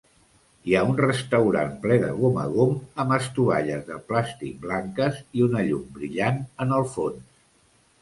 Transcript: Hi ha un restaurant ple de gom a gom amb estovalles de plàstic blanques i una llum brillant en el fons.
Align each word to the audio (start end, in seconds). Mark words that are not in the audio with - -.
Hi 0.69 0.73
ha 0.77 0.79
un 0.93 0.95
restaurant 1.01 1.75
ple 1.83 1.97
de 2.05 2.09
gom 2.21 2.41
a 2.45 2.47
gom 2.57 2.73
amb 3.05 3.15
estovalles 3.19 3.87
de 3.93 4.01
plàstic 4.11 4.59
blanques 4.67 5.23
i 5.43 5.49
una 5.53 5.65
llum 5.71 5.89
brillant 6.03 6.45
en 6.67 6.79
el 6.83 6.93
fons. 6.99 7.27